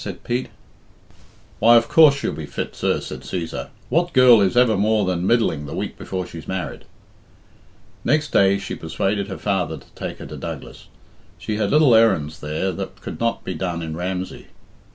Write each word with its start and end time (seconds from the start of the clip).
said 0.03 0.23
Pete. 0.23 0.49
"Why, 1.59 1.75
of 1.75 1.87
course 1.87 2.15
she'll 2.15 2.33
be 2.33 2.47
fit, 2.47 2.75
sir," 2.75 2.99
said 3.01 3.19
Cæsar. 3.21 3.67
"What 3.89 4.13
girl 4.13 4.41
is 4.41 4.57
ever 4.57 4.75
more 4.75 5.05
than 5.05 5.27
middling 5.27 5.67
the 5.67 5.75
week 5.75 5.95
before 5.95 6.25
she's 6.25 6.47
married?" 6.47 6.85
Next 8.03 8.31
day 8.31 8.57
she 8.57 8.73
persuaded 8.73 9.27
her 9.27 9.37
father 9.37 9.77
to 9.77 9.91
take 9.93 10.17
her 10.17 10.25
to 10.25 10.37
Douglas. 10.37 10.87
She 11.37 11.57
had 11.57 11.69
little 11.69 11.93
errands 11.93 12.39
there 12.39 12.71
that 12.71 12.99
could 13.01 13.19
not 13.19 13.43
be 13.43 13.53
done 13.53 13.83
in 13.83 13.95
Ramsey. 13.95 14.47